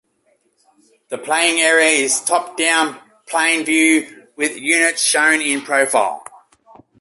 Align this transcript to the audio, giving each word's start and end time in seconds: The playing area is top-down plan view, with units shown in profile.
The 1.09 1.19
playing 1.19 1.59
area 1.61 1.89
is 2.03 2.21
top-down 2.21 2.97
plan 3.27 3.63
view, 3.63 4.25
with 4.35 4.57
units 4.57 5.03
shown 5.05 5.41
in 5.41 5.61
profile. 5.61 6.25